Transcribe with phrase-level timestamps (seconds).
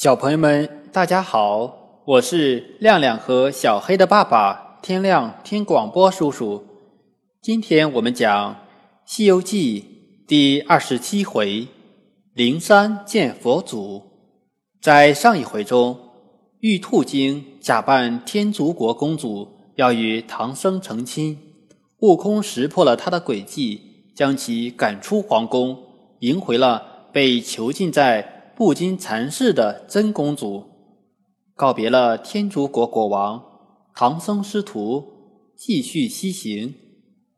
[0.00, 6.64] 小朋友们，大家好，我是亮亮和小黑的爸爸天亮听广播叔叔。
[7.42, 8.54] 今天我们讲
[9.04, 9.80] 《西游记》
[10.28, 11.66] 第二十七回
[12.32, 14.00] “灵山见佛祖”。
[14.80, 15.98] 在上一回中，
[16.60, 21.36] 玉兔精假扮天竺国公主，要与唐僧成亲。
[22.02, 25.76] 悟空识破了他的诡计，将其赶出皇宫，
[26.20, 28.37] 迎回了被囚禁在。
[28.58, 30.64] 不经禅室的真公主
[31.54, 33.40] 告别了天竺国国王，
[33.94, 36.74] 唐僧师徒继续西行。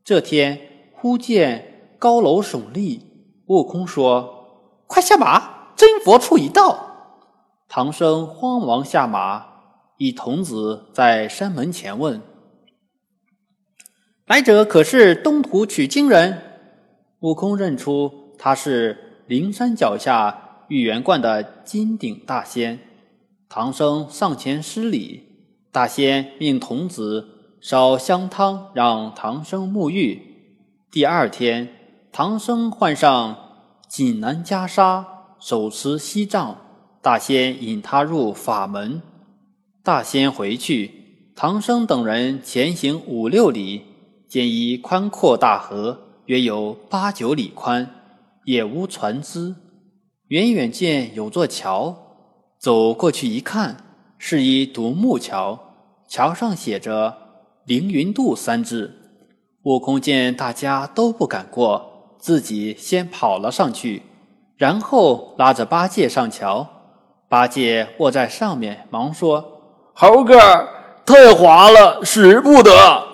[0.02, 0.58] 这天
[0.94, 3.02] 忽见高楼耸立，
[3.48, 7.26] 悟空说：“快下马，真佛处已到。”
[7.68, 9.44] 唐僧慌忙下马，
[9.98, 12.22] 一童子在山门前问
[14.24, 16.40] ：“来者可是东土取经人？”
[17.20, 20.39] 悟空认出他是灵山脚下。
[20.70, 22.78] 玉元观的金顶大仙，
[23.48, 25.24] 唐僧上前施礼，
[25.72, 30.22] 大仙命童子烧香汤让唐僧沐浴。
[30.88, 31.68] 第二天，
[32.12, 33.36] 唐僧换上
[33.88, 35.04] 锦襕袈裟，
[35.40, 36.56] 手持锡杖，
[37.02, 39.02] 大仙引他入法门。
[39.82, 43.82] 大仙回去，唐僧等人前行五六里，
[44.28, 47.90] 见一宽阔大河，约有八九里宽，
[48.44, 49.56] 也无船只。
[50.30, 51.96] 远远见有座桥，
[52.56, 53.78] 走过去一看，
[54.16, 55.58] 是一独木桥，
[56.06, 57.16] 桥上写着
[57.66, 58.94] “凌云渡”三字。
[59.64, 64.04] 悟空见大家都不敢过，自己先跑了上去，
[64.56, 66.64] 然后拉着八戒上桥。
[67.28, 69.44] 八戒卧在上面，忙说
[69.94, 70.38] ：“猴哥，
[71.04, 73.04] 太滑了，使不得。”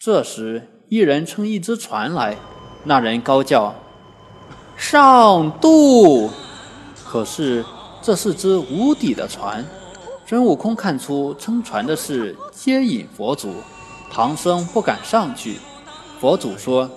[0.00, 2.38] 这时，一人撑一只船来，
[2.84, 3.74] 那人高叫。
[4.76, 6.30] 上渡，
[7.04, 7.64] 可是
[8.00, 9.64] 这是只无底的船。
[10.26, 13.54] 孙悟空看出撑船的是接引佛祖，
[14.10, 15.58] 唐僧不敢上去。
[16.18, 16.90] 佛祖说：“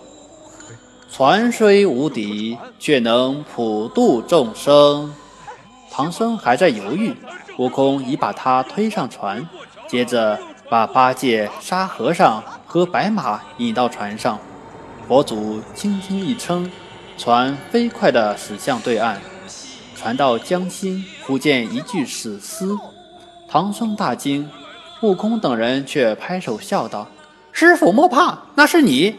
[1.12, 5.14] 船虽无底，却能普渡众生。”
[5.91, 7.16] 唐僧还在犹豫，
[7.58, 9.47] 悟空已把他推上船，
[9.88, 14.40] 接着把八戒、沙和尚和白马引到船上。
[15.08, 16.69] 佛祖轻轻一撑。
[17.18, 19.18] 船飞快地驶向对岸，
[19.96, 22.68] 船到江心，忽见一具死尸。
[23.48, 24.50] 唐僧大惊，
[25.02, 27.08] 悟空等人却拍手笑道
[27.53, 29.16] ：“师傅莫怕，那是你。”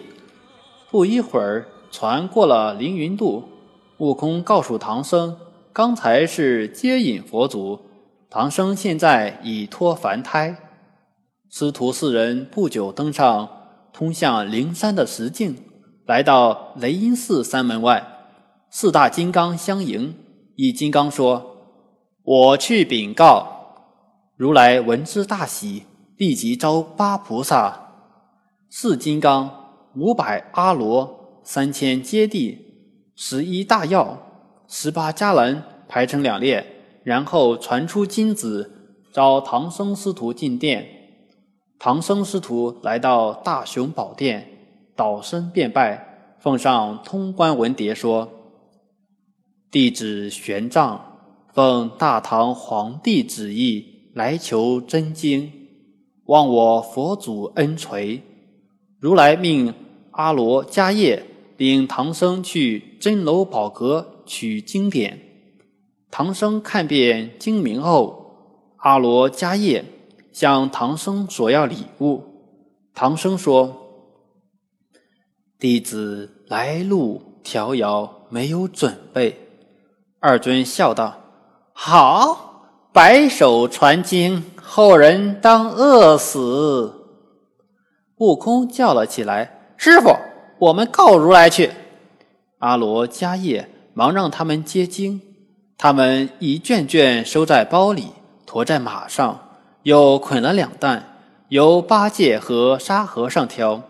[0.91, 3.43] 不一会儿，船过了凌云渡，
[3.97, 5.37] 悟空告诉唐僧
[5.73, 7.81] ：“刚才是接引佛祖，
[8.29, 10.55] 唐僧现在已脱凡胎。”
[11.51, 13.49] 师徒四人不久登上
[13.93, 15.57] 通向灵山的石径。
[16.07, 18.07] 来到雷音寺三门外，
[18.71, 20.15] 四大金刚相迎。
[20.55, 21.57] 一金刚说
[22.23, 23.49] ：“我去禀告。”
[24.39, 25.83] 如来闻之大喜，
[26.17, 27.89] 立即召八菩萨、
[28.71, 29.51] 四金刚、
[29.97, 32.57] 五百阿罗、三千揭谛、
[33.17, 34.17] 十一大药、
[34.69, 36.65] 十八迦兰排成两列，
[37.03, 38.71] 然后传出金子，
[39.13, 40.87] 召唐僧师徒进殿。
[41.81, 44.53] 唐僧师徒来到大雄宝殿。
[44.97, 48.29] 倒身便拜，奉上通关文牒，说
[49.71, 50.99] ：“弟子玄奘
[51.53, 55.53] 奉大唐皇帝旨意来求真经，
[56.25, 58.23] 望我佛祖恩垂。
[58.99, 59.75] 如来命
[60.13, 61.23] 阿罗迦叶
[61.59, 65.21] 领唐僧去真楼宝阁取经典。
[66.11, 69.85] 唐僧看遍经名后，阿罗迦叶
[70.33, 72.23] 向唐僧索要礼物。
[72.95, 73.83] 唐僧说。”
[75.59, 79.49] 弟子来路迢遥，没有准备。
[80.21, 81.17] 二尊笑道
[81.73, 86.93] ：“好，白手传经，后人当饿死。”
[88.19, 90.15] 悟空叫了起来：“师傅，
[90.59, 91.71] 我们告如来去。”
[92.61, 95.23] 阿罗迦叶忙让他们接经，
[95.79, 98.09] 他们一卷卷收在包里，
[98.45, 99.41] 驮在马上，
[99.85, 101.17] 又捆了两担，
[101.49, 103.81] 由八戒和沙和尚挑。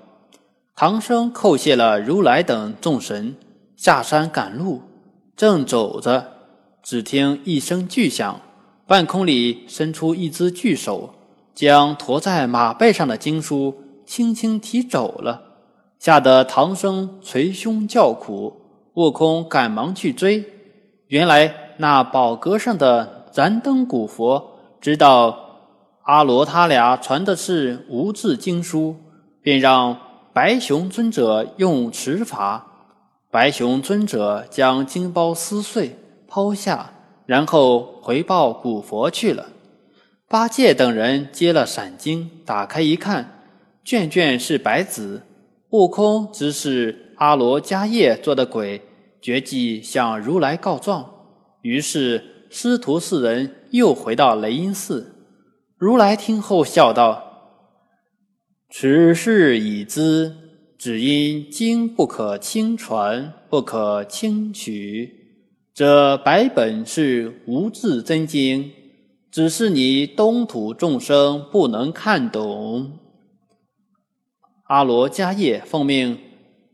[0.79, 3.35] 唐僧叩谢了如来等众神，
[3.77, 4.83] 下山赶路。
[5.35, 6.33] 正走着，
[6.83, 8.39] 只听一声巨响，
[8.87, 11.15] 半空里伸出一只巨手，
[11.55, 13.75] 将驮在马背上的经书
[14.05, 15.41] 轻轻提走了，
[15.99, 18.61] 吓得唐僧捶胸叫苦。
[18.97, 20.45] 悟空赶忙去追，
[21.07, 25.39] 原来那宝阁上的燃灯古佛知道
[26.03, 28.97] 阿罗他俩传的是无字经书，
[29.41, 29.97] 便让。
[30.37, 32.67] 白熊尊者用持法，
[33.31, 35.99] 白熊尊者将经包撕碎
[36.29, 36.93] 抛下，
[37.25, 39.47] 然后回报古佛去了。
[40.29, 43.47] 八戒等人接了闪经，打开一看，
[43.83, 45.23] 卷卷是白纸，
[45.71, 48.83] 悟空只是阿罗迦叶做的鬼，
[49.23, 51.13] 决计向如来告状。
[51.63, 55.15] 于是师徒四人又回到雷音寺。
[55.79, 57.23] 如来听后笑道
[58.69, 60.35] ：“此事已知，
[60.77, 65.13] 只因经不可轻传，不可轻取。
[65.73, 68.73] 这百本是无字真经。”
[69.29, 72.93] 只是你东土众生不能看懂。
[74.63, 76.19] 阿罗迦叶奉命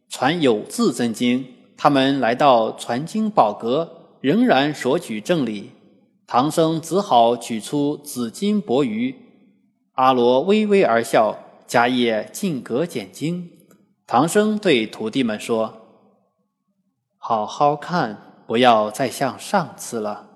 [0.08, 1.44] 传有字真经，
[1.76, 5.70] 他们来到传经宝阁，仍然索取正理。
[6.24, 9.16] 唐僧只好取出紫金钵盂。
[9.94, 11.36] 阿罗微微而笑，
[11.72, 13.50] 迦叶进阁捡经。
[14.06, 16.10] 唐僧对徒弟们说
[17.16, 20.28] ：“好好看，不要再像上次了。”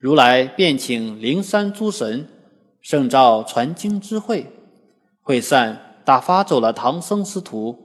[0.00, 2.26] 如来便请灵山诸神
[2.80, 4.50] 盛召传经之会，
[5.20, 7.76] 会散打发走了唐僧师徒。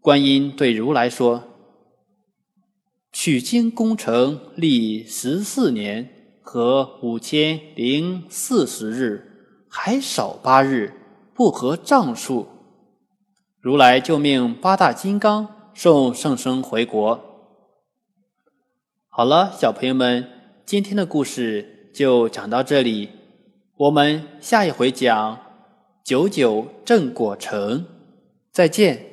[0.00, 1.42] 观音对如来说
[3.10, 10.94] ：“取经工程历十四年和五千零四十日，还少八日，
[11.40, 12.48] 不合丈数。”
[13.62, 17.18] 如来就命八大金刚送圣僧回国。
[19.08, 20.28] 好了，小朋友们。
[20.66, 23.08] 今天的故事就讲到这里，
[23.74, 25.38] 我们下一回讲
[26.04, 27.86] 九九正果城，
[28.52, 29.09] 再见。